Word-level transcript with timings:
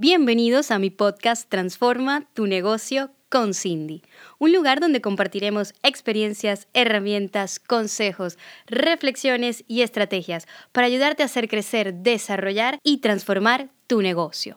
Bienvenidos 0.00 0.70
a 0.70 0.78
mi 0.78 0.90
podcast 0.90 1.48
Transforma 1.48 2.28
tu 2.32 2.46
negocio 2.46 3.10
con 3.28 3.52
Cindy, 3.52 4.02
un 4.38 4.52
lugar 4.52 4.78
donde 4.78 5.00
compartiremos 5.00 5.74
experiencias, 5.82 6.68
herramientas, 6.72 7.58
consejos, 7.58 8.38
reflexiones 8.68 9.64
y 9.66 9.82
estrategias 9.82 10.46
para 10.70 10.86
ayudarte 10.86 11.24
a 11.24 11.26
hacer 11.26 11.48
crecer, 11.48 11.94
desarrollar 11.94 12.78
y 12.84 12.98
transformar 12.98 13.70
tu 13.88 14.00
negocio. 14.00 14.54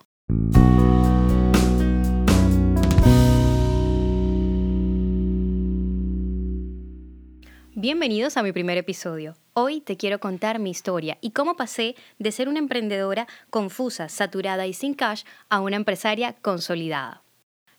Bienvenidos 7.73 8.37
a 8.37 8.44
mi 8.44 8.51
primer 8.51 8.78
episodio. 8.78 9.33
Hoy 9.54 9.81
te 9.81 9.97
quiero 9.97 10.22
contar 10.22 10.60
mi 10.60 10.70
historia 10.70 11.18
y 11.20 11.31
cómo 11.31 11.58
pasé 11.58 11.97
de 12.20 12.31
ser 12.31 12.47
una 12.47 12.60
emprendedora 12.60 13.28
confusa, 13.50 14.08
saturada 14.08 14.65
y 14.65 14.74
sin 14.74 14.94
cash 14.94 15.24
a 15.50 15.60
una 15.60 15.76
empresaria 15.76 16.38
consolidada. 16.41 17.22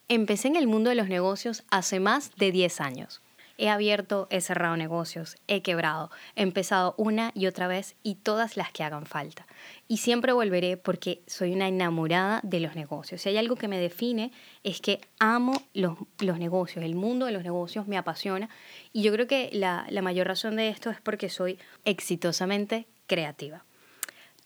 Empecé 0.09 0.49
en 0.49 0.57
el 0.57 0.67
mundo 0.67 0.91
de 0.91 0.97
los 0.97 1.09
negocios 1.09 1.65
hace 1.71 1.99
más 1.99 2.37
de 2.37 2.53
10 2.53 2.83
años. 2.83 3.23
He 3.57 3.71
abierto, 3.71 4.27
he 4.29 4.43
cerrado 4.43 4.77
negocios, 4.77 5.37
he 5.47 5.63
quebrado, 5.63 6.11
he 6.37 6.43
empezado 6.43 6.95
una 6.99 7.33
y 7.35 7.47
otra 7.47 7.69
vez 7.69 7.97
y 8.03 8.17
todas 8.17 8.59
las 8.59 8.71
que 8.71 8.85
hagan 8.85 9.07
falta. 9.07 9.47
Y 9.89 9.99
siempre 9.99 10.33
volveré 10.33 10.77
porque 10.77 11.23
soy 11.27 11.53
una 11.53 11.69
enamorada 11.69 12.41
de 12.43 12.61
los 12.61 12.75
negocios. 12.75 13.23
Si 13.23 13.29
hay 13.29 13.37
algo 13.37 13.57
que 13.57 13.69
me 13.69 13.79
define 13.79 14.33
es 14.63 14.81
que 14.81 15.01
amo 15.19 15.63
los, 15.75 15.99
negocios, 16.39 16.85
el 16.85 16.95
mundo 16.95 17.27
de 17.27 17.33
los 17.33 17.43
negocios 17.43 17.89
me 17.89 17.97
apasiona 17.97 18.49
y 18.93 19.03
yo 19.03 19.13
creo 19.13 19.27
que 19.27 19.51
la, 19.53 19.87
la 19.91 20.03
mayor 20.03 20.27
razón 20.27 20.57
de 20.57 20.69
esto 20.69 20.91
es 20.91 21.01
porque 21.01 21.29
soy 21.29 21.59
exitosamente 21.85 22.87
creativa. 23.07 23.65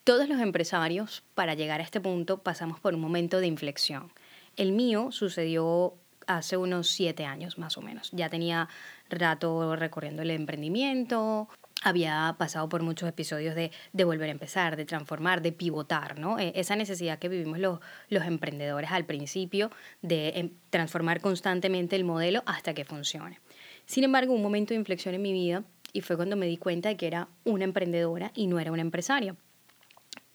Todos 0.04 0.28
los 0.28 0.40
empresarios, 0.40 1.24
para 1.34 1.54
llegar 1.54 1.80
a 1.80 1.84
este 1.84 2.00
punto, 2.00 2.38
pasamos 2.38 2.78
por 2.78 2.94
un 2.94 3.00
momento 3.00 3.40
de 3.40 3.48
inflexión. 3.48 4.12
El 4.56 4.72
mío 4.72 5.10
sucedió 5.10 5.94
hace 6.26 6.56
unos 6.56 6.88
siete 6.88 7.24
años 7.24 7.58
más 7.58 7.76
o 7.76 7.82
menos. 7.82 8.10
Ya 8.12 8.28
tenía 8.28 8.68
rato 9.08 9.76
recorriendo 9.76 10.22
el 10.22 10.30
emprendimiento, 10.30 11.48
había 11.82 12.34
pasado 12.38 12.68
por 12.68 12.82
muchos 12.82 13.08
episodios 13.08 13.54
de, 13.54 13.70
de, 13.92 14.04
volver 14.04 14.28
a 14.28 14.32
empezar, 14.32 14.76
de 14.76 14.84
transformar, 14.84 15.42
de 15.42 15.52
pivotar, 15.52 16.18
¿no? 16.18 16.38
E, 16.38 16.52
esa 16.56 16.76
necesidad 16.76 17.18
que 17.18 17.28
vivimos 17.28 17.58
los, 17.58 17.80
los 18.08 18.24
emprendedores 18.24 18.90
al 18.90 19.04
principio 19.04 19.70
de 20.02 20.28
em, 20.30 20.50
transformar 20.70 21.20
constantemente 21.20 21.96
el 21.96 22.04
modelo 22.04 22.42
hasta 22.46 22.74
que 22.74 22.84
funcione. 22.84 23.40
Sin 23.84 24.04
embargo, 24.04 24.32
un 24.32 24.42
momento 24.42 24.74
de 24.74 24.80
inflexión 24.80 25.14
en 25.14 25.22
mi 25.22 25.32
vida 25.32 25.64
y 25.92 26.00
fue 26.00 26.16
cuando 26.16 26.36
me 26.36 26.46
di 26.46 26.56
cuenta 26.56 26.88
de 26.88 26.96
que 26.96 27.06
era 27.06 27.28
una 27.44 27.64
emprendedora 27.64 28.32
y 28.34 28.46
no 28.46 28.58
era 28.58 28.72
una 28.72 28.82
empresaria 28.82 29.36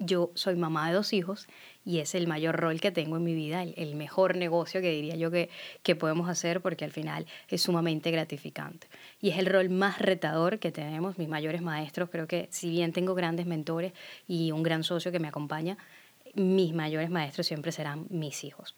yo 0.01 0.31
soy 0.35 0.55
mamá 0.55 0.87
de 0.87 0.95
dos 0.95 1.13
hijos 1.13 1.47
y 1.85 1.99
es 1.99 2.15
el 2.15 2.27
mayor 2.27 2.55
rol 2.55 2.79
que 2.79 2.91
tengo 2.91 3.17
en 3.17 3.23
mi 3.23 3.33
vida, 3.33 3.63
el, 3.63 3.95
mejor 3.95 4.35
negocio 4.35 4.81
que 4.81 4.91
diría 4.91 5.15
yo 5.15 5.31
que, 5.31 5.49
que, 5.83 5.95
podemos 5.95 6.29
hacer 6.29 6.61
porque 6.61 6.85
al 6.85 6.91
final 6.91 7.25
es 7.49 7.61
sumamente 7.61 8.11
gratificante. 8.11 8.87
Y 9.21 9.29
es 9.29 9.37
el 9.37 9.45
rol 9.45 9.69
más 9.69 9.99
retador 9.99 10.59
que 10.59 10.71
tenemos, 10.71 11.17
mis 11.17 11.29
mayores 11.29 11.61
maestros, 11.61 12.09
creo 12.09 12.27
que 12.27 12.47
si 12.51 12.69
bien 12.69 12.93
tengo 12.93 13.15
grandes 13.15 13.45
mentores 13.45 13.93
y 14.27 14.51
un 14.51 14.63
gran 14.63 14.83
socio 14.83 15.11
que 15.11 15.19
me 15.19 15.27
acompaña, 15.27 15.77
mis 16.35 16.73
mayores 16.73 17.09
maestros 17.09 17.47
siempre 17.47 17.71
serán 17.71 18.05
mis 18.09 18.43
hijos. 18.43 18.75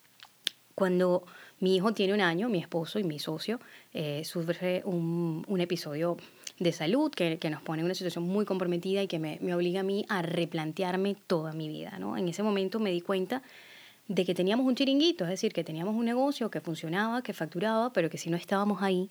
Cuando 0.76 1.26
mi 1.60 1.76
hijo 1.76 1.94
tiene 1.94 2.14
un 2.14 2.22
año, 2.22 2.50
mi 2.50 2.60
esposo 2.60 3.00
y 3.00 3.04
mi 3.04 3.20
socio 3.20 3.60
eh, 3.94 4.24
sufre 4.26 4.82
un, 4.86 5.46
un 5.48 5.62
episodio 5.62 6.18
de 6.60 6.72
salud 6.72 7.12
que, 7.12 7.40
que, 7.40 7.50
nos 7.50 7.62
pone 7.62 7.82
en 7.82 7.86
una 7.86 7.96
situación 7.96 8.26
muy 8.26 8.46
comprometida 8.46 9.02
y 9.02 9.08
que 9.08 9.20
me, 9.20 9.40
me, 9.42 9.56
obliga 9.56 9.82
a 9.82 9.84
mí 9.84 10.06
a 10.10 10.22
replantearme 10.22 11.16
toda 11.16 11.54
mi 11.54 11.68
vida. 11.68 11.98
¿no? 12.00 12.18
En 12.18 12.28
ese 12.28 12.44
momento 12.44 12.80
me 12.80 12.92
di 12.92 13.02
cuenta 13.02 13.42
de 14.08 14.26
que 14.26 14.36
teníamos 14.36 14.66
un 14.66 14.76
chiringuito, 14.76 15.24
es 15.24 15.30
decir, 15.30 15.54
que 15.54 15.64
teníamos 15.64 15.96
un 15.96 16.06
negocio 16.06 16.52
que 16.52 16.62
funcionaba, 16.62 17.22
que 17.22 17.34
facturaba, 17.34 17.94
pero 17.94 18.10
que 18.10 18.18
si 18.18 18.30
no 18.30 18.38
estábamos 18.38 18.82
ahí, 18.82 19.10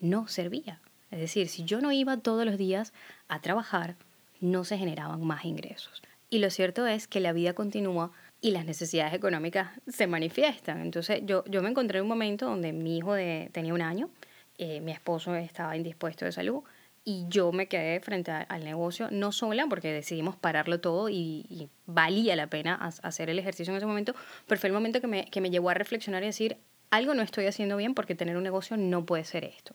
no 0.00 0.28
servía. 0.28 0.80
Es 1.10 1.20
decir, 1.20 1.48
si 1.48 1.64
yo 1.64 1.80
no 1.80 1.92
iba 1.92 2.18
todos 2.18 2.44
los 2.44 2.58
días 2.58 2.92
a 3.28 3.40
trabajar, 3.40 3.96
no 4.40 4.64
se 4.64 4.78
generaban 4.78 5.24
más 5.24 5.44
ingresos. 5.44 6.02
Y 6.30 6.38
lo 6.38 6.50
cierto 6.50 6.86
es 6.86 7.08
que 7.08 7.20
la 7.20 7.32
vida 7.32 7.54
continúa 7.54 8.12
y 8.40 8.50
las 8.50 8.66
necesidades 8.66 9.14
económicas 9.14 9.70
se 9.88 10.06
manifiestan. 10.06 10.80
Entonces 10.80 11.22
yo, 11.24 11.44
yo 11.46 11.62
me 11.62 11.70
encontré 11.70 11.98
en 11.98 12.04
un 12.04 12.08
momento 12.08 12.46
donde 12.46 12.72
mi 12.72 12.98
hijo 12.98 13.14
de, 13.14 13.48
tenía 13.52 13.74
un 13.74 13.82
año, 13.82 14.10
eh, 14.58 14.80
mi 14.80 14.92
esposo 14.92 15.34
estaba 15.34 15.76
indispuesto 15.76 16.24
de 16.24 16.32
salud 16.32 16.62
y 17.04 17.24
yo 17.28 17.52
me 17.52 17.68
quedé 17.68 18.00
frente 18.00 18.30
al 18.30 18.64
negocio, 18.64 19.08
no 19.10 19.32
sola, 19.32 19.66
porque 19.70 19.90
decidimos 19.92 20.36
pararlo 20.36 20.80
todo 20.80 21.08
y, 21.08 21.70
valía 21.86 22.36
la 22.36 22.48
pena 22.48 22.74
hacer 22.74 23.30
el 23.30 23.38
ejercicio 23.38 23.72
en 23.72 23.78
ese 23.78 23.86
momento, 23.86 24.14
pero 24.46 24.60
fue 24.60 24.68
el 24.68 24.74
momento 24.74 25.00
que 25.00 25.06
me, 25.06 25.24
que 25.24 25.40
me 25.40 25.48
llevó 25.48 25.70
a 25.70 25.74
reflexionar 25.74 26.22
y 26.22 26.26
decir, 26.26 26.58
algo 26.90 27.14
no 27.14 27.22
estoy 27.22 27.46
haciendo 27.46 27.78
bien 27.78 27.94
porque 27.94 28.14
tener 28.14 28.36
un 28.36 28.42
negocio 28.42 28.76
no 28.76 29.06
puede 29.06 29.24
ser 29.24 29.44
esto. 29.44 29.74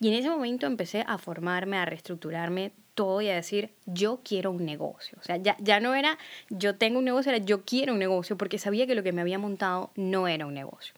Y 0.00 0.08
en 0.08 0.14
ese 0.14 0.28
momento 0.28 0.66
empecé 0.66 1.04
a 1.06 1.18
formarme, 1.18 1.78
a 1.78 1.84
reestructurarme 1.84 2.72
todo 2.94 3.20
y 3.20 3.28
a 3.28 3.34
decir, 3.34 3.70
yo 3.86 4.20
quiero 4.24 4.50
un 4.50 4.64
negocio. 4.64 5.18
O 5.20 5.22
sea, 5.22 5.36
ya, 5.36 5.56
ya 5.60 5.80
no 5.80 5.94
era 5.94 6.18
yo 6.50 6.76
tengo 6.76 6.98
un 6.98 7.04
negocio, 7.04 7.32
era 7.32 7.44
yo 7.44 7.64
quiero 7.64 7.92
un 7.92 7.98
negocio 7.98 8.36
porque 8.36 8.58
sabía 8.58 8.86
que 8.86 8.94
lo 8.94 9.02
que 9.02 9.12
me 9.12 9.20
había 9.20 9.38
montado 9.38 9.90
no 9.94 10.28
era 10.28 10.46
un 10.46 10.54
negocio. 10.54 10.94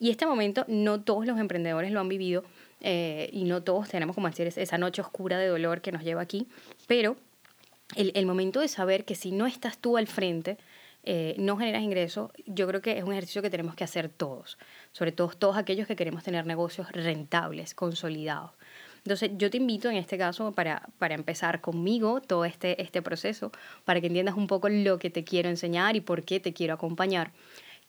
Y 0.00 0.10
este 0.10 0.26
momento 0.26 0.64
no 0.66 1.02
todos 1.02 1.26
los 1.26 1.38
emprendedores 1.38 1.92
lo 1.92 2.00
han 2.00 2.08
vivido 2.08 2.42
eh, 2.80 3.28
y 3.32 3.44
no 3.44 3.62
todos 3.62 3.88
tenemos 3.88 4.14
como 4.14 4.28
decir 4.28 4.46
esa 4.46 4.78
noche 4.78 5.02
oscura 5.02 5.38
de 5.38 5.46
dolor 5.46 5.82
que 5.82 5.92
nos 5.92 6.02
lleva 6.02 6.22
aquí, 6.22 6.48
pero 6.88 7.16
el, 7.94 8.10
el 8.14 8.26
momento 8.26 8.60
de 8.60 8.68
saber 8.68 9.04
que 9.04 9.14
si 9.14 9.30
no 9.30 9.46
estás 9.46 9.78
tú 9.78 9.98
al 9.98 10.06
frente, 10.06 10.56
eh, 11.02 11.34
no 11.38 11.56
generas 11.56 11.82
ingresos, 11.82 12.30
yo 12.46 12.66
creo 12.66 12.82
que 12.82 12.98
es 12.98 13.04
un 13.04 13.12
ejercicio 13.12 13.40
que 13.40 13.48
tenemos 13.48 13.74
que 13.74 13.84
hacer 13.84 14.10
todos, 14.10 14.58
sobre 14.92 15.12
todo 15.12 15.28
todos 15.28 15.56
aquellos 15.56 15.86
que 15.86 15.96
queremos 15.96 16.22
tener 16.22 16.46
negocios 16.46 16.90
rentables, 16.92 17.74
consolidados. 17.74 18.52
Entonces, 18.98 19.30
yo 19.38 19.48
te 19.48 19.56
invito 19.56 19.88
en 19.88 19.96
este 19.96 20.18
caso 20.18 20.52
para, 20.52 20.88
para 20.98 21.14
empezar 21.14 21.62
conmigo 21.62 22.20
todo 22.20 22.44
este, 22.44 22.82
este 22.82 23.00
proceso, 23.00 23.50
para 23.86 24.00
que 24.02 24.08
entiendas 24.08 24.34
un 24.34 24.46
poco 24.46 24.68
lo 24.68 24.98
que 24.98 25.08
te 25.08 25.24
quiero 25.24 25.48
enseñar 25.48 25.96
y 25.96 26.02
por 26.02 26.22
qué 26.22 26.38
te 26.38 26.52
quiero 26.52 26.74
acompañar 26.74 27.32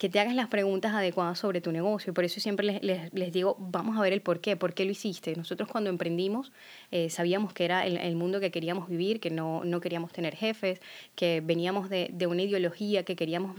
que 0.01 0.09
te 0.09 0.19
hagas 0.19 0.33
las 0.33 0.47
preguntas 0.47 0.95
adecuadas 0.95 1.37
sobre 1.37 1.61
tu 1.61 1.71
negocio. 1.71 2.11
Por 2.11 2.23
eso 2.23 2.39
siempre 2.39 2.65
les, 2.65 2.81
les, 2.81 3.13
les, 3.13 3.31
digo, 3.31 3.55
vamos 3.59 3.99
a 3.99 4.01
ver 4.01 4.13
el 4.13 4.21
por 4.23 4.41
qué, 4.41 4.55
por 4.55 4.73
qué 4.73 4.83
lo 4.83 4.89
hiciste. 4.89 5.35
Nosotros 5.35 5.69
cuando 5.69 5.91
emprendimos 5.91 6.51
eh, 6.89 7.11
sabíamos 7.11 7.53
que 7.53 7.65
era 7.65 7.85
el, 7.85 7.97
el, 7.97 8.15
mundo 8.15 8.39
que 8.39 8.49
queríamos 8.49 8.89
vivir, 8.89 9.19
que 9.19 9.29
no, 9.29 9.63
no 9.63 9.79
queríamos 9.79 10.11
tener 10.11 10.35
jefes, 10.35 10.81
que 11.13 11.43
veníamos 11.45 11.87
de, 11.91 12.09
de, 12.13 12.25
una 12.25 12.41
ideología 12.41 13.03
que 13.03 13.15
queríamos 13.15 13.55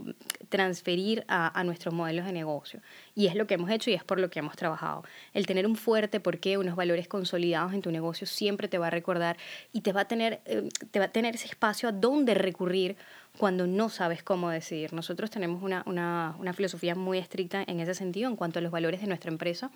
transferir 0.49 1.25
a, 1.29 1.57
a, 1.57 1.63
nuestros 1.63 1.95
modelos 1.95 2.27
de 2.27 2.33
negocio. 2.33 2.81
Y 3.15 3.29
es 3.29 3.37
lo 3.37 3.47
que 3.47 3.55
hemos 3.55 3.71
hecho 3.71 3.91
y 3.91 3.95
es 3.95 4.03
por 4.03 4.19
lo 4.19 4.29
que 4.29 4.41
hemos 4.41 4.57
trabajado. 4.57 5.05
El 5.35 5.47
tener 5.47 5.65
un 5.65 5.77
fuerte 5.77 6.19
porqué, 6.19 6.59
unos 6.59 6.75
valores 6.75 7.07
consolidados 7.07 7.73
en 7.73 7.83
tu 7.83 7.93
negocio 7.93 8.27
siempre 8.27 8.67
te 8.67 8.79
va 8.79 8.89
a 8.89 8.91
recordar 8.91 9.37
y 9.73 9.83
te 9.83 9.93
va 9.93 10.01
a 10.01 10.09
tener, 10.09 10.41
eh, 10.47 10.69
te 10.91 10.99
va 10.99 11.05
a 11.05 11.13
tener 11.13 11.37
ese 11.37 11.47
espacio 11.47 11.89
a 11.89 11.93
donde 11.93 12.35
recurrir 12.35 12.97
cuando 13.39 13.67
no 13.67 13.89
sabes 13.89 14.23
cómo 14.23 14.51
decidir. 14.51 14.93
Nosotros 14.93 15.31
tenemos 15.31 15.63
una, 15.63 15.83
una, 15.87 16.37
una 16.39 16.53
filosofía 16.53 16.95
muy 16.95 17.19
estricta 17.19 17.65
en 17.67 17.81
ese 17.81 17.95
sentido 17.95 18.29
en 18.29 18.37
cuanto 18.37 18.59
a 18.59 18.63
los 18.63 18.71
valores 18.71 19.01
de 19.01 19.07
nuestra 19.07 19.31
empresa. 19.31 19.71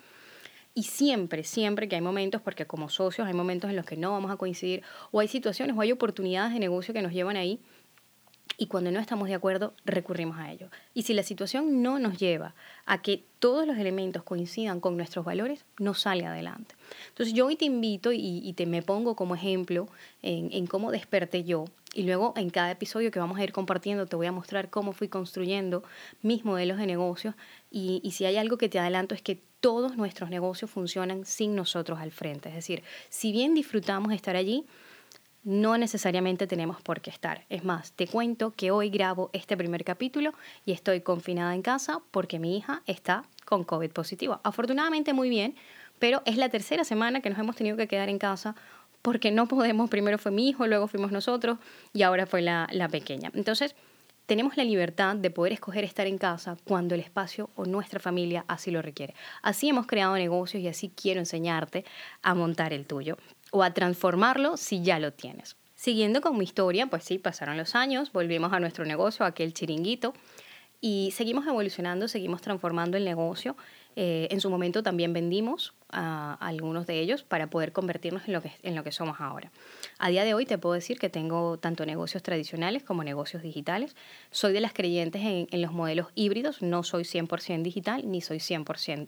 Y 0.73 0.83
siempre, 0.83 1.43
siempre 1.43 1.87
que 1.87 1.95
hay 1.95 2.01
momentos, 2.01 2.41
porque 2.41 2.67
como 2.67 2.87
socios 2.89 3.27
hay 3.27 3.33
momentos 3.33 3.69
en 3.69 3.75
los 3.75 3.85
que 3.85 3.97
no 3.97 4.11
vamos 4.11 4.29
a 4.29 4.37
coincidir, 4.37 4.83
o 5.11 5.19
hay 5.19 5.27
situaciones 5.27 5.75
o 5.75 5.81
hay 5.81 5.91
oportunidades 5.91 6.53
de 6.53 6.59
negocio 6.59 6.93
que 6.93 7.01
nos 7.01 7.13
llevan 7.13 7.35
ahí, 7.35 7.59
y 8.57 8.65
cuando 8.65 8.91
no 8.91 8.99
estamos 8.99 9.27
de 9.27 9.35
acuerdo 9.35 9.73
recurrimos 9.85 10.37
a 10.39 10.51
ello. 10.51 10.69
Y 10.95 11.03
si 11.03 11.13
la 11.13 11.21
situación 11.21 11.83
no 11.83 11.99
nos 11.99 12.17
lleva 12.17 12.55
a 12.85 13.01
que 13.01 13.23
todos 13.39 13.67
los 13.67 13.77
elementos 13.77 14.23
coincidan 14.23 14.79
con 14.79 14.97
nuestros 14.97 15.23
valores, 15.23 15.63
no 15.77 15.93
sale 15.93 16.25
adelante. 16.25 16.75
Entonces 17.09 17.35
yo 17.35 17.45
hoy 17.45 17.55
te 17.55 17.65
invito 17.65 18.11
y, 18.11 18.41
y 18.43 18.53
te 18.53 18.65
me 18.65 18.81
pongo 18.81 19.15
como 19.15 19.35
ejemplo 19.35 19.87
en, 20.23 20.49
en, 20.51 20.65
cómo 20.65 20.91
desperté 20.91 21.43
yo. 21.43 21.65
Y 21.93 22.03
luego 22.03 22.33
en 22.35 22.49
cada 22.49 22.71
episodio 22.71 23.11
que 23.11 23.19
vamos 23.19 23.37
a 23.37 23.43
ir 23.43 23.51
compartiendo 23.51 24.07
te 24.07 24.15
voy 24.15 24.25
a 24.25 24.31
mostrar 24.31 24.69
cómo 24.69 24.91
fui 24.91 25.07
construyendo 25.07 25.83
mis 26.23 26.43
modelos 26.43 26.77
de 26.77 26.87
negocios. 26.87 27.35
Y, 27.69 28.01
y 28.03 28.11
si 28.11 28.25
hay 28.25 28.37
algo 28.37 28.57
que 28.57 28.69
te 28.69 28.79
adelanto 28.79 29.13
es 29.13 29.21
que 29.21 29.39
todos 29.59 29.97
nuestros 29.97 30.29
negocios 30.29 30.71
funcionan 30.71 31.25
sin 31.25 31.55
nosotros 31.55 31.99
al 31.99 32.11
frente. 32.11 32.49
Es 32.49 32.55
decir, 32.55 32.83
si 33.09 33.31
bien 33.31 33.53
disfrutamos 33.53 34.13
estar 34.13 34.35
allí, 34.35 34.65
no 35.47 35.77
necesariamente 35.77 36.45
tenemos 36.45 36.81
por 36.81 36.99
qué 36.99 37.09
estar. 37.09 37.45
Es 37.47 37.63
más, 37.63 37.93
te 37.93 38.05
cuento 38.05 38.51
que 38.51 38.69
hoy 38.69 38.89
grabo 38.89 39.29
este 39.31 39.55
primer 39.55 39.85
capítulo 39.85 40.33
y 40.65 40.73
estoy 40.73 40.99
confinada 40.99 41.55
en 41.55 41.61
casa 41.61 42.01
porque 42.11 42.37
mi 42.37 42.57
hija 42.57 42.83
está 42.85 43.23
con 43.45 43.63
COVID 43.63 43.91
positivo. 43.91 44.41
Afortunadamente 44.43 45.13
muy 45.13 45.29
bien, 45.29 45.55
pero 45.99 46.21
es 46.25 46.35
la 46.35 46.49
tercera 46.49 46.83
semana 46.83 47.21
que 47.21 47.29
nos 47.29 47.39
hemos 47.39 47.55
tenido 47.55 47.77
que 47.77 47.87
quedar 47.87 48.09
en 48.09 48.19
casa 48.19 48.55
porque 49.01 49.31
no 49.31 49.47
podemos, 49.47 49.89
primero 49.89 50.17
fue 50.17 50.33
mi 50.33 50.49
hijo, 50.49 50.67
luego 50.67 50.89
fuimos 50.89 51.13
nosotros 51.13 51.59
y 51.93 52.01
ahora 52.01 52.25
fue 52.25 52.41
la, 52.41 52.67
la 52.73 52.89
pequeña. 52.89 53.31
Entonces, 53.33 53.73
tenemos 54.25 54.57
la 54.57 54.65
libertad 54.65 55.15
de 55.15 55.29
poder 55.29 55.53
escoger 55.53 55.85
estar 55.85 56.07
en 56.07 56.17
casa 56.17 56.57
cuando 56.65 56.93
el 56.93 56.99
espacio 56.99 57.51
o 57.55 57.63
nuestra 57.63 58.01
familia 58.01 58.43
así 58.49 58.69
lo 58.69 58.81
requiere. 58.81 59.13
Así 59.41 59.69
hemos 59.69 59.87
creado 59.87 60.15
negocios 60.15 60.61
y 60.61 60.67
así 60.67 60.91
quiero 60.93 61.21
enseñarte 61.21 61.85
a 62.21 62.35
montar 62.35 62.73
el 62.73 62.85
tuyo 62.85 63.17
o 63.51 63.63
a 63.63 63.73
transformarlo 63.73 64.57
si 64.57 64.81
ya 64.81 64.99
lo 64.99 65.13
tienes. 65.13 65.55
Siguiendo 65.75 66.21
con 66.21 66.37
mi 66.37 66.43
historia, 66.43 66.87
pues 66.87 67.03
sí, 67.03 67.19
pasaron 67.19 67.55
los 67.55 67.75
años, 67.75 68.11
volvimos 68.11 68.51
a 68.51 68.59
nuestro 68.59 68.83
negocio, 68.83 69.25
aquel 69.25 69.53
chiringuito, 69.53 70.13
Y 70.79 71.11
seguimos 71.15 71.47
evolucionando, 71.47 72.07
seguimos 72.07 72.41
transformando 72.41 72.97
el 72.97 73.05
negocio. 73.05 73.55
Eh, 73.95 74.27
en 74.29 74.41
su 74.41 74.51
momento 74.51 74.83
también 74.83 75.11
vendimos 75.11 75.73
a, 75.89 76.35
algunos 76.35 76.85
de 76.85 76.99
ellos 76.99 77.23
para 77.23 77.49
poder 77.49 77.71
convertirnos 77.71 78.27
en 78.27 78.33
lo, 78.33 78.43
que, 78.43 78.51
en 78.61 78.75
lo 78.75 78.83
que 78.83 78.91
somos 78.91 79.19
ahora. 79.19 79.51
A 79.97 80.09
día 80.09 80.23
de 80.23 80.35
hoy 80.35 80.45
te 80.45 80.59
puedo 80.59 80.75
decir 80.75 80.99
que 80.99 81.09
tengo 81.09 81.57
tanto 81.57 81.83
negocios 81.83 82.21
tradicionales 82.21 82.83
como 82.83 83.03
negocios 83.03 83.41
digitales. 83.41 83.95
Soy 84.29 84.53
de 84.53 84.61
las 84.61 84.73
creyentes 84.73 85.23
en, 85.23 85.61
los 85.63 85.73
modelos 85.73 86.09
híbridos, 86.13 86.61
no 86.61 86.83
soy 86.83 87.05
100% 87.05 87.63
digital 87.63 88.03
ni 88.05 88.21
soy 88.21 88.37
100% 88.37 89.07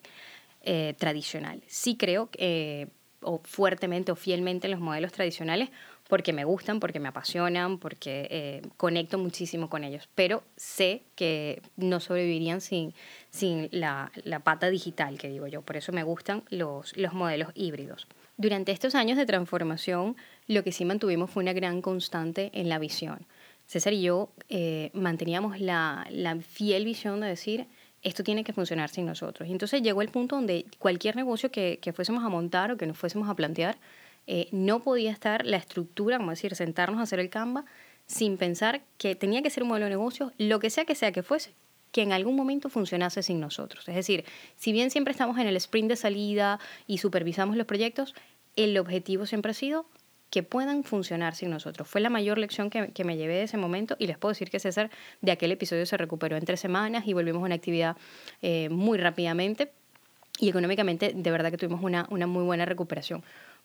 eh, 0.63 0.95
tradicional. 0.97 1.61
Sí 1.67 1.95
creo 1.95 2.29
eh, 2.37 2.87
o 3.21 3.41
fuertemente 3.43 4.11
o 4.11 4.15
fielmente 4.15 4.67
en 4.67 4.71
los 4.71 4.79
modelos 4.79 5.11
tradicionales 5.11 5.69
porque 6.09 6.33
me 6.33 6.43
gustan, 6.43 6.79
porque 6.79 6.99
me 6.99 7.07
apasionan, 7.07 7.77
porque 7.77 8.27
eh, 8.31 8.61
conecto 8.77 9.19
muchísimo 9.19 9.69
con 9.69 9.83
ellos, 9.83 10.09
pero 10.15 10.43
sé 10.55 11.03
que 11.15 11.61
no 11.77 11.99
sobrevivirían 11.99 12.61
sin, 12.61 12.95
sin 13.29 13.69
la, 13.71 14.11
la, 14.23 14.39
pata 14.39 14.71
digital, 14.71 15.19
que 15.19 15.29
digo 15.29 15.45
yo, 15.45 15.61
por 15.61 15.77
eso 15.77 15.91
me 15.91 16.01
gustan 16.01 16.41
los, 16.49 16.97
los 16.97 17.13
modelos 17.13 17.51
híbridos. 17.53 18.07
Durante 18.37 18.71
estos 18.71 18.95
años 18.95 19.19
de 19.19 19.27
transformación, 19.27 20.17
lo 20.47 20.63
que 20.63 20.71
sí 20.71 20.83
mantuvimos 20.83 21.29
fue 21.29 21.43
una 21.43 21.53
gran 21.53 21.83
constante 21.83 22.49
en 22.55 22.69
la 22.69 22.79
visión. 22.79 23.19
César 23.67 23.93
y 23.93 24.01
yo 24.01 24.31
manteníamos 24.93 25.59
la, 25.59 26.07
la 26.09 26.35
fiel 26.37 26.85
visión 26.85 27.19
de 27.19 27.27
decir, 27.27 27.67
esto 28.03 28.23
tiene 28.23 28.43
que 28.43 28.53
funcionar 28.53 28.89
sin 28.89 29.05
nosotros. 29.05 29.47
Y 29.49 29.51
entonces 29.51 29.81
llegó 29.81 30.01
el 30.01 30.09
punto 30.09 30.35
donde 30.35 30.65
cualquier 30.77 31.15
negocio 31.15 31.51
que, 31.51 31.79
que 31.81 31.93
fuésemos 31.93 32.23
a 32.23 32.29
montar 32.29 32.71
o 32.71 32.77
que 32.77 32.87
nos 32.87 32.97
fuésemos 32.97 33.29
a 33.29 33.35
plantear, 33.35 33.77
eh, 34.27 34.47
no 34.51 34.81
podía 34.81 35.11
estar 35.11 35.45
la 35.45 35.57
estructura, 35.57 36.17
como 36.17 36.29
decir, 36.29 36.55
sentarnos 36.55 36.99
a 36.99 37.03
hacer 37.03 37.19
el 37.19 37.29
Canva 37.29 37.65
sin 38.05 38.37
pensar 38.37 38.81
que 38.97 39.15
tenía 39.15 39.41
que 39.41 39.49
ser 39.49 39.63
un 39.63 39.69
modelo 39.69 39.85
de 39.85 39.91
negocio, 39.91 40.33
lo 40.37 40.59
que 40.59 40.69
sea 40.69 40.85
que 40.85 40.95
sea 40.95 41.11
que 41.11 41.23
fuese, 41.23 41.53
que 41.91 42.01
en 42.03 42.11
algún 42.11 42.35
momento 42.35 42.69
funcionase 42.69 43.23
sin 43.23 43.39
nosotros. 43.39 43.87
Es 43.87 43.95
decir, 43.95 44.25
si 44.55 44.71
bien 44.71 44.91
siempre 44.91 45.11
estamos 45.11 45.37
en 45.39 45.47
el 45.47 45.55
sprint 45.55 45.89
de 45.89 45.95
salida 45.95 46.59
y 46.87 46.99
supervisamos 46.99 47.57
los 47.57 47.65
proyectos, 47.65 48.13
el 48.55 48.77
objetivo 48.77 49.25
siempre 49.25 49.51
ha 49.51 49.55
sido 49.55 49.85
que 50.29 50.43
puedan 50.43 50.83
funcionar 50.83 51.35
sin 51.35 51.49
nosotros. 51.49 51.87
Fue 51.87 52.01
la 52.01 52.09
mayor 52.09 52.37
lección 52.37 52.69
que, 52.69 52.91
que, 52.91 53.03
me 53.03 53.17
llevé 53.17 53.35
de 53.35 53.43
ese 53.43 53.57
momento 53.57 53.95
y 53.99 54.07
les 54.07 54.17
puedo 54.17 54.31
decir 54.31 54.49
que 54.49 54.59
César 54.59 54.89
de 55.21 55.31
aquel 55.31 55.51
episodio 55.51 55.85
se 55.85 55.97
recuperó 55.97 56.37
en 56.37 56.45
tres 56.45 56.59
semanas 56.59 57.07
y 57.07 57.13
volvimos 57.13 57.41
a 57.41 57.45
una 57.45 57.55
actividad 57.55 57.97
eh, 58.41 58.69
muy 58.69 58.97
rápidamente 58.97 59.71
y 60.39 60.49
económicamente 60.49 61.13
de 61.15 61.31
verdad 61.31 61.51
que 61.51 61.57
tuvimos 61.57 61.83
una, 61.83 62.07
una 62.09 62.27
muy 62.27 62.43
buena 62.43 62.65
recuperación. 62.65 63.23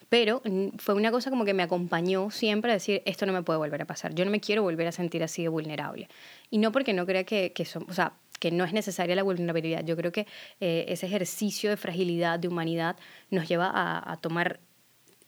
Pero 0.09 0.43
fue 0.79 0.95
una 0.95 1.11
cosa 1.11 1.31
como 1.31 1.45
que 1.45 1.55
me 1.55 1.63
acompañó 1.63 2.31
siempre 2.31 2.73
a 2.73 2.75
decir, 2.75 3.03
esto 3.07 3.27
no 3.27 3.33
me 3.33 3.43
puede 3.43 3.59
volver 3.59 3.83
a 3.83 3.85
pasar, 3.85 4.15
yo 4.15 4.25
no 4.25 4.31
me 4.31 4.41
quiero 4.41 4.63
volver 4.63 4.87
a 4.89 4.93
sentir 4.93 5.23
así 5.23 5.43
de 5.43 5.49
vulnerable. 5.49 6.09
Y 6.51 6.59
no 6.59 6.73
porque 6.73 6.93
no 6.93 7.07
crea 7.07 7.25
que, 7.25 7.53
que 7.53 7.65
son, 7.65 7.87
o 7.89 7.93
sea, 7.93 8.15
que 8.41 8.51
no 8.51 8.65
es 8.65 8.73
necesaria 8.73 9.15
la 9.15 9.23
vulnerabilidad. 9.23 9.85
Yo 9.85 9.97
creo 9.97 10.13
que 10.13 10.27
eh, 10.61 10.85
ese 10.89 11.07
ejercicio 11.07 11.71
de 11.71 11.77
fragilidad, 11.77 12.39
de 12.39 12.49
humanidad, 12.49 12.97
nos 13.31 13.49
lleva 13.49 13.71
a, 13.73 14.13
a 14.13 14.17
tomar 14.17 14.61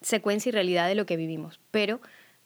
secuencia 0.06 0.50
y 0.50 0.52
realidad 0.52 0.86
de 0.86 0.94
lo 0.94 1.04
que 1.04 1.16
vivimos, 1.16 1.58
pero 1.72 2.00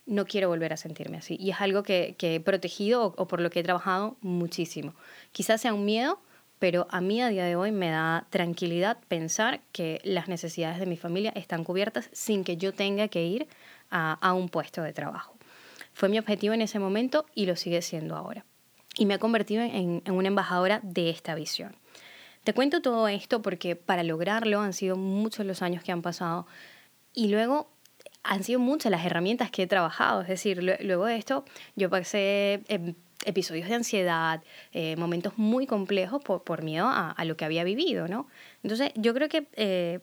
no 0.07 0.25
quiero 0.25 0.49
volver 0.49 0.73
a 0.73 0.77
sentirme 0.77 1.17
así. 1.17 1.37
Y 1.39 1.51
es 1.51 1.61
algo 1.61 1.83
que, 1.83 2.15
que 2.17 2.35
he 2.35 2.39
protegido 2.39 3.13
o, 3.15 3.27
por 3.27 3.39
lo 3.39 3.51
que 3.51 3.59
he 3.59 3.63
trabajado 3.63 4.17
muchísimo. 4.21 4.95
Quizás 5.31 5.61
sea 5.61 5.73
un 5.73 5.85
miedo, 5.85 6.19
pero 6.57 6.87
a 6.89 7.01
mí 7.01 7.21
a 7.21 7.29
día 7.29 7.45
de 7.45 7.55
hoy 7.55 7.71
me 7.71 7.89
da 7.89 8.25
tranquilidad 8.31 8.97
pensar 9.07 9.61
que 9.71 10.01
las 10.03 10.27
necesidades 10.27 10.79
de 10.79 10.87
mi 10.87 10.97
familia 10.97 11.31
están 11.35 11.63
cubiertas 11.63 12.09
sin 12.13 12.43
que 12.43 12.57
yo 12.57 12.73
tenga 12.73 13.07
que 13.09 13.23
ir 13.23 13.47
a, 13.91 14.13
a 14.13 14.33
un 14.33 14.49
puesto 14.49 14.81
de 14.81 14.93
trabajo. 14.93 15.35
Fue 15.93 16.09
mi 16.09 16.17
objetivo 16.17 16.55
en 16.55 16.61
ese 16.61 16.79
momento 16.79 17.25
y 17.35 17.45
lo 17.45 17.55
sigue 17.55 17.83
siendo 17.83 18.15
ahora. 18.15 18.43
Y 18.97 19.05
me 19.05 19.13
ha 19.13 19.19
convertido 19.19 19.61
en, 19.61 20.01
en 20.03 20.13
una 20.13 20.27
embajadora 20.29 20.79
de 20.81 21.11
esta 21.11 21.35
visión. 21.35 21.75
Te 22.43 22.55
cuento 22.55 22.81
todo 22.81 23.07
esto 23.07 23.43
porque 23.43 23.75
para 23.75 24.01
lograrlo 24.01 24.61
han 24.61 24.73
sido 24.73 24.95
muchos 24.95 25.45
los 25.45 25.61
años 25.61 25.83
que 25.83 25.91
han 25.91 26.01
pasado 26.01 26.47
y 27.13 27.29
luego 27.29 27.69
han 28.23 28.43
sido 28.43 28.59
muchas 28.59 28.91
las 28.91 29.05
herramientas 29.05 29.51
que 29.51 29.63
he 29.63 29.67
trabajado. 29.67 30.21
Es 30.21 30.27
decir, 30.27 30.61
luego 30.63 31.05
de 31.05 31.17
esto 31.17 31.45
yo 31.75 31.89
pasé 31.89 32.61
em, 32.67 32.95
episodios 33.25 33.67
de 33.67 33.75
ansiedad, 33.75 34.43
eh, 34.73 34.95
momentos 34.95 35.37
muy 35.37 35.65
complejos 35.67 36.23
por, 36.23 36.43
por 36.43 36.63
miedo 36.63 36.87
a, 36.87 37.11
a, 37.11 37.25
lo 37.25 37.37
que 37.37 37.45
había 37.45 37.63
vivido, 37.63 38.07
¿no? 38.07 38.27
Entonces 38.63 38.91
yo 38.95 39.13
creo 39.13 39.29
que 39.29 39.47
eh, 39.53 39.99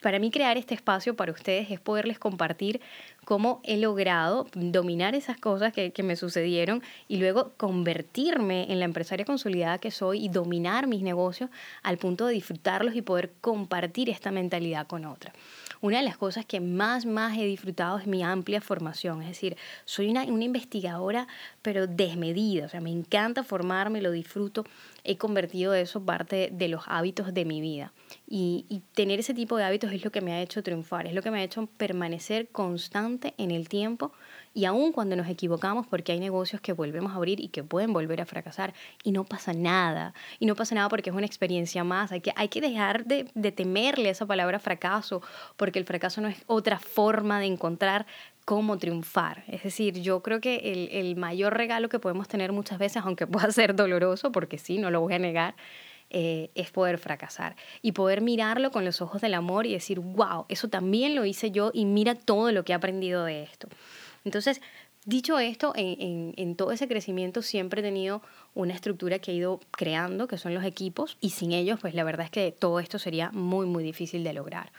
para 0.00 0.18
mí 0.18 0.30
crear 0.30 0.56
este 0.56 0.74
espacio 0.74 1.14
para 1.14 1.32
ustedes 1.32 1.70
es 1.70 1.80
poderles 1.80 2.18
compartir 2.18 2.80
cómo 3.24 3.60
he 3.64 3.76
logrado 3.76 4.46
dominar 4.54 5.14
esas 5.14 5.38
cosas 5.38 5.72
que, 5.72 5.92
que, 5.92 6.02
me 6.02 6.16
sucedieron 6.16 6.82
y 7.08 7.16
luego 7.16 7.52
convertirme 7.56 8.70
en 8.70 8.78
la 8.78 8.84
empresaria 8.84 9.24
consolidada 9.24 9.78
que 9.78 9.90
soy 9.90 10.24
y 10.24 10.28
dominar 10.28 10.86
mis 10.86 11.02
negocios 11.02 11.50
al 11.82 11.98
punto 11.98 12.26
de 12.26 12.34
disfrutarlos 12.34 12.94
y 12.94 13.02
poder 13.02 13.32
compartir 13.40 14.10
esta 14.10 14.30
mentalidad 14.30 14.86
con 14.86 15.04
otra 15.04 15.32
una 15.80 15.98
de 15.98 16.04
las 16.04 16.16
cosas 16.16 16.44
que 16.44 16.60
más, 16.60 17.06
más 17.06 17.36
he 17.36 17.44
disfrutado 17.44 17.98
es 17.98 18.06
mi 18.06 18.22
amplia 18.22 18.60
formación. 18.60 19.22
Es 19.22 19.28
decir, 19.28 19.56
soy 19.84 20.08
una, 20.08 20.24
una 20.24 20.44
investigadora, 20.44 21.26
pero 21.62 21.86
desmedida. 21.86 22.66
O 22.66 22.68
sea, 22.68 22.80
me 22.80 22.90
encanta 22.90 23.44
formarme, 23.44 24.00
lo 24.00 24.10
disfruto. 24.10 24.64
He 25.04 25.18
convertido 25.18 25.74
eso 25.74 26.02
parte 26.04 26.50
de 26.52 26.68
los 26.68 26.82
hábitos 26.86 27.32
de 27.32 27.44
mi 27.44 27.60
vida. 27.60 27.92
Y, 28.28 28.82
tener 28.94 29.20
ese 29.20 29.34
tipo 29.34 29.56
de 29.56 29.64
hábitos 29.64 29.92
es 29.92 30.04
lo 30.04 30.10
que 30.10 30.20
me 30.20 30.32
ha 30.32 30.40
hecho 30.40 30.62
triunfar, 30.62 31.06
es 31.06 31.14
lo 31.14 31.22
que 31.22 31.30
me 31.30 31.38
ha 31.38 31.44
hecho 31.44 31.68
permanecer 31.76 32.48
constante 32.48 33.34
en 33.38 33.52
el 33.52 33.68
tiempo 33.68 34.12
y 34.52 34.64
aún 34.64 34.90
cuando 34.90 35.14
nos 35.14 35.28
equivocamos, 35.28 35.86
porque 35.86 36.12
hay 36.12 36.18
negocios 36.18 36.60
que 36.60 36.72
volvemos 36.72 37.12
a 37.12 37.16
abrir 37.16 37.40
y 37.40 37.48
que 37.48 37.62
pueden 37.62 37.92
volver 37.92 38.20
a 38.20 38.26
fracasar 38.26 38.74
y 39.04 39.12
no 39.12 39.24
pasa 39.24 39.52
nada. 39.52 40.12
Y 40.40 40.46
no 40.46 40.56
pasa 40.56 40.74
nada 40.74 40.88
porque 40.88 41.10
es 41.10 41.16
una 41.16 41.26
experiencia 41.26 41.84
más. 41.84 42.10
Hay 42.10 42.20
que, 42.20 42.32
hay 42.34 42.48
que 42.48 42.60
dejar 42.60 43.04
de, 43.04 43.30
de 43.34 43.52
temerle 43.52 44.08
esa 44.08 44.26
palabra 44.26 44.58
fracaso, 44.58 45.22
porque 45.56 45.78
el 45.78 45.84
fracaso 45.84 46.20
no 46.20 46.28
es 46.28 46.42
otra 46.46 46.78
forma 46.78 47.38
de 47.38 47.46
encontrar 47.46 48.06
cómo 48.46 48.78
triunfar. 48.78 49.44
Es 49.48 49.64
decir, 49.64 50.00
yo 50.00 50.22
creo 50.22 50.40
que 50.40 50.72
el, 50.72 50.88
el, 50.92 51.16
mayor 51.16 51.56
regalo 51.56 51.88
que 51.88 51.98
podemos 51.98 52.28
tener 52.28 52.52
muchas 52.52 52.78
veces, 52.78 53.02
aunque 53.04 53.26
pueda 53.26 53.50
ser 53.50 53.74
doloroso, 53.74 54.32
porque 54.32 54.56
sí, 54.56 54.78
no 54.78 54.90
lo 54.90 55.00
voy 55.00 55.14
a 55.14 55.18
negar, 55.18 55.54
eh, 56.10 56.50
es 56.54 56.70
poder 56.70 56.98
fracasar 56.98 57.56
y 57.82 57.92
poder 57.92 58.20
mirarlo 58.20 58.70
con 58.70 58.84
los 58.84 59.00
ojos 59.02 59.20
del 59.20 59.34
amor 59.34 59.66
y 59.66 59.72
decir, 59.72 60.00
wow, 60.00 60.46
eso 60.48 60.68
también 60.68 61.14
lo 61.14 61.24
hice 61.24 61.50
yo 61.50 61.70
y 61.74 61.84
mira 61.84 62.14
todo 62.14 62.52
lo 62.52 62.64
que 62.64 62.72
he 62.72 62.74
aprendido 62.74 63.24
de 63.24 63.42
esto. 63.42 63.68
Entonces, 64.24 64.60
dicho 65.04 65.38
esto, 65.38 65.72
en, 65.76 66.34
en, 66.36 66.56
todo 66.56 66.72
ese 66.72 66.88
crecimiento 66.88 67.42
siempre 67.42 67.80
he 67.80 67.84
tenido 67.84 68.22
una 68.54 68.74
estructura 68.74 69.18
que 69.18 69.32
he 69.32 69.34
ido 69.34 69.60
creando, 69.70 70.28
que 70.28 70.38
son 70.38 70.54
los 70.54 70.64
equipos, 70.64 71.16
y 71.20 71.30
sin 71.30 71.52
ellos, 71.52 71.78
pues 71.80 71.94
la 71.94 72.04
verdad 72.04 72.26
es 72.26 72.30
que 72.30 72.52
todo 72.52 72.80
esto 72.80 72.98
sería 72.98 73.30
muy, 73.30 73.66
muy 73.66 73.84
difícil 73.84 74.24
de 74.24 74.32
lograr. 74.32 74.72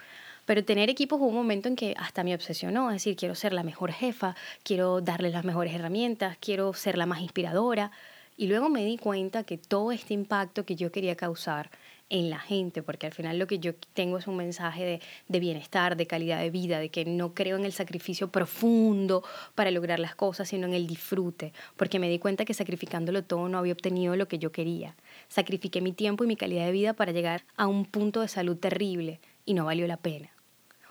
Pero 0.47 0.63
tener 0.63 0.89
equipos 0.89 1.19
hubo 1.19 1.27
un 1.27 1.35
momento 1.35 1.67
en 1.67 1.75
que 1.75 1.93
hasta 1.97 2.23
me 2.23 2.33
obsesionó, 2.33 2.89
es 2.89 2.95
decir, 2.95 3.17
quiero 3.17 3.35
ser 3.35 3.51
la 3.51 3.63
mejor 3.63 3.91
jefa, 3.91 4.33
quiero 4.63 5.01
darle 5.01 5.29
las 5.29 5.43
mejores 5.43 5.73
herramientas, 5.73 6.37
quiero 6.39 6.73
ser 6.73 6.97
la 6.97 7.05
más 7.05 7.19
inspiradora. 7.19 7.91
Y 8.39 8.45
luego 8.45 8.69
me 8.69 8.85
di 8.85 8.97
cuenta 8.97 9.43
que 9.43 9.57
todo 9.57 9.91
este 9.91 10.13
impacto 10.13 10.63
que 10.63 10.75
yo 10.75 10.91
quería 10.91 11.15
causar 11.15 11.71
en 12.09 12.29
la 12.29 12.37
gente, 12.37 12.83
porque 12.83 13.07
al 13.07 13.13
final 13.13 13.39
lo 13.39 13.47
que 13.47 13.57
yo 13.57 13.73
tengo 13.93 14.19
es 14.19 14.27
un 14.27 14.37
mensaje 14.37 14.85
de, 14.85 15.01
de, 15.27 15.39
bienestar, 15.39 15.97
de 15.97 16.05
calidad 16.05 16.39
de 16.39 16.51
vida, 16.51 16.79
de 16.79 16.89
que 16.89 17.03
no 17.03 17.33
creo 17.33 17.57
en 17.57 17.65
el 17.65 17.73
sacrificio 17.73 18.29
profundo 18.29 19.23
para 19.55 19.71
lograr 19.71 19.99
las 19.99 20.15
cosas, 20.15 20.49
sino 20.49 20.67
en 20.67 20.75
el 20.75 20.85
disfrute, 20.85 21.51
porque 21.75 21.97
me 21.97 22.09
di 22.09 22.19
cuenta 22.19 22.45
que 22.45 22.53
sacrificándolo 22.53 23.23
todo 23.23 23.49
no 23.49 23.57
había 23.57 23.73
obtenido 23.73 24.15
lo 24.15 24.27
que 24.27 24.37
yo 24.37 24.51
quería. 24.51 24.95
Sacrifiqué 25.27 25.81
mi 25.81 25.91
tiempo 25.91 26.23
y 26.23 26.27
mi 26.27 26.35
calidad 26.35 26.65
de 26.65 26.71
vida 26.71 26.93
para 26.93 27.11
llegar 27.11 27.43
a 27.57 27.65
un 27.65 27.85
punto 27.85 28.21
de 28.21 28.27
salud 28.27 28.55
terrible 28.55 29.19
y 29.45 29.55
no 29.55 29.65
valió 29.65 29.87
la 29.87 29.97
pena. 29.97 30.29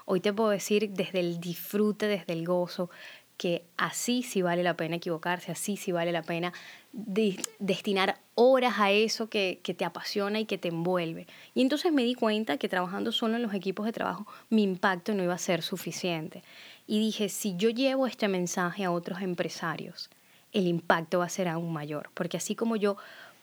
Hoy 0.04 0.20
te 0.20 0.32
puedo 0.32 0.50
decir 0.50 0.90
desde 0.90 1.20
el 1.20 1.40
disfrute, 1.40 2.06
desde 2.06 2.32
el 2.32 2.44
gozo, 2.44 2.90
que 3.36 3.64
así 3.76 4.22
sí 4.22 4.42
vale 4.42 4.62
la 4.62 4.76
pena 4.76 4.96
equivocarse, 4.96 5.52
así 5.52 5.76
sí 5.76 5.92
vale 5.92 6.12
la 6.12 6.22
pena 6.22 6.52
de 6.92 7.36
destinar 7.58 8.18
horas 8.34 8.74
a 8.78 8.90
eso 8.90 9.28
que, 9.28 9.60
que, 9.62 9.74
te 9.74 9.84
apasiona 9.84 10.40
y 10.40 10.46
que 10.46 10.56
te 10.58 10.68
envuelve. 10.68 11.26
Y 11.54 11.60
entonces 11.60 11.92
me 11.92 12.02
di 12.02 12.14
cuenta 12.14 12.56
que 12.56 12.68
trabajando 12.68 13.12
solo 13.12 13.36
en 13.36 13.42
los 13.42 13.52
equipos 13.52 13.84
de 13.84 13.92
trabajo, 13.92 14.26
mi 14.48 14.62
impacto 14.62 15.12
no 15.14 15.22
iba 15.22 15.34
a 15.34 15.38
ser 15.38 15.62
suficiente. 15.62 16.42
Y 16.86 16.98
dije, 16.98 17.28
si 17.28 17.56
yo 17.56 17.68
llevo 17.68 18.06
este 18.06 18.28
mensaje 18.28 18.84
a 18.84 18.90
otros 18.90 19.20
empresarios, 19.20 20.08
el 20.52 20.66
impacto 20.66 21.18
va 21.18 21.26
a 21.26 21.30
ser 21.30 21.48
aún 21.48 21.72
mayor, 21.72 22.08
porque 22.14 22.38
así 22.38 22.54
como 22.54 22.76
yo 22.76 22.96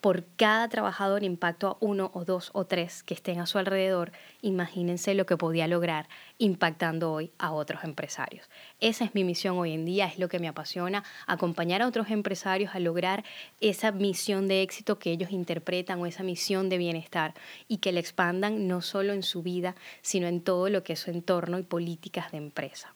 por 0.03 0.25
cada 0.36 0.67
trabajador 0.67 1.24
impacto 1.24 1.65
a 1.65 1.77
uno 1.79 2.12
o 2.13 2.25
dos 2.25 2.50
o 2.51 2.65
tres 2.65 3.03
que 3.03 3.13
estén 3.13 3.39
a 3.39 3.45
su 3.45 3.57
alrededor, 3.57 4.12
imagínense 4.41 5.13
lo 5.13 5.25
que 5.25 5.38
podía 5.38 5.65
lograr 5.65 6.10
impactando 6.38 7.13
hoy 7.13 7.31
a 7.38 7.53
otros 7.53 7.86
empresarios. 7.86 8.50
Esa 8.81 9.05
es 9.05 9.15
mi 9.15 9.24
misión 9.24 9.57
hoy 9.57 9.72
en 9.72 9.86
día, 9.86 10.07
es 10.07 10.19
lo 10.19 10.27
que 10.27 10.39
me 10.39 10.50
apasiona, 10.50 11.05
acompañar 11.25 11.81
a 11.81 11.88
otros 11.88 12.12
empresarios 12.12 12.75
a 12.75 12.81
lograr 12.81 13.24
esa 13.62 13.93
misión 13.93 14.50
de 14.50 14.62
éxito 14.62 15.00
que 15.00 15.10
ellos 15.10 15.31
interpretan 15.31 16.01
o 16.01 16.05
esa 16.05 16.24
misión 16.24 16.67
de 16.67 16.79
bienestar 16.79 17.33
y 17.69 17.77
que 17.77 17.93
la 17.93 18.01
expandan 18.01 18.67
no 18.67 18.81
solo 18.81 19.13
en 19.13 19.24
su 19.24 19.41
vida, 19.41 19.74
sino 20.01 20.27
en 20.27 20.41
todo 20.41 20.67
lo 20.67 20.83
que 20.83 20.93
es 20.93 21.00
su 21.00 21.12
entorno 21.12 21.60
y 21.60 21.63
políticas 21.63 22.29
de 22.33 22.39
empresa. 22.39 22.93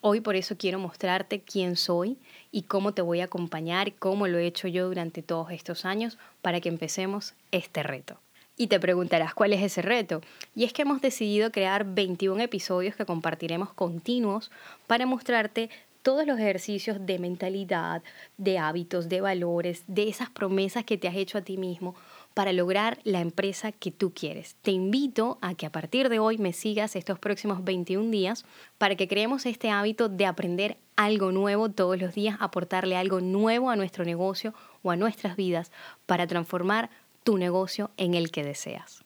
Hoy 0.00 0.20
por 0.20 0.36
eso 0.36 0.56
quiero 0.56 0.78
mostrarte 0.78 1.40
quién 1.40 1.76
soy 1.76 2.18
y 2.52 2.62
cómo 2.62 2.92
te 2.92 3.02
voy 3.02 3.20
a 3.20 3.24
acompañar, 3.24 3.92
cómo 3.94 4.28
lo 4.28 4.38
he 4.38 4.46
hecho 4.46 4.68
yo 4.68 4.86
durante 4.86 5.22
todos 5.22 5.50
estos 5.50 5.84
años 5.84 6.18
para 6.40 6.60
que 6.60 6.68
empecemos 6.68 7.34
este 7.50 7.82
reto. 7.82 8.18
Y 8.56 8.68
te 8.68 8.80
preguntarás 8.80 9.34
cuál 9.34 9.52
es 9.52 9.62
ese 9.62 9.82
reto. 9.82 10.20
Y 10.54 10.64
es 10.64 10.72
que 10.72 10.82
hemos 10.82 11.00
decidido 11.00 11.52
crear 11.52 11.84
21 11.84 12.42
episodios 12.42 12.96
que 12.96 13.06
compartiremos 13.06 13.72
continuos 13.72 14.50
para 14.86 15.06
mostrarte 15.06 15.70
todos 16.02 16.26
los 16.26 16.38
ejercicios 16.38 17.04
de 17.06 17.18
mentalidad, 17.18 18.02
de 18.36 18.58
hábitos, 18.58 19.08
de 19.08 19.20
valores, 19.20 19.82
de 19.86 20.08
esas 20.08 20.30
promesas 20.30 20.84
que 20.84 20.96
te 20.96 21.08
has 21.08 21.16
hecho 21.16 21.38
a 21.38 21.42
ti 21.42 21.56
mismo 21.56 21.94
para 22.34 22.52
lograr 22.52 22.98
la 23.04 23.20
empresa 23.20 23.72
que 23.72 23.90
tú 23.90 24.12
quieres. 24.14 24.56
Te 24.62 24.70
invito 24.70 25.38
a 25.40 25.54
que 25.54 25.66
a 25.66 25.72
partir 25.72 26.08
de 26.08 26.18
hoy 26.18 26.38
me 26.38 26.52
sigas 26.52 26.96
estos 26.96 27.18
próximos 27.18 27.64
21 27.64 28.10
días 28.10 28.44
para 28.78 28.94
que 28.94 29.08
creemos 29.08 29.46
este 29.46 29.70
hábito 29.70 30.08
de 30.08 30.26
aprender 30.26 30.76
algo 30.96 31.32
nuevo 31.32 31.68
todos 31.68 32.00
los 32.00 32.14
días, 32.14 32.36
aportarle 32.40 32.96
algo 32.96 33.20
nuevo 33.20 33.70
a 33.70 33.76
nuestro 33.76 34.04
negocio 34.04 34.54
o 34.82 34.90
a 34.90 34.96
nuestras 34.96 35.36
vidas 35.36 35.72
para 36.06 36.26
transformar 36.26 36.90
tu 37.24 37.38
negocio 37.38 37.90
en 37.96 38.14
el 38.14 38.30
que 38.30 38.44
deseas. 38.44 39.04